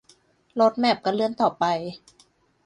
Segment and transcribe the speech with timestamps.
[0.55, 1.65] โรดแมปก็เลื่อนต่อไป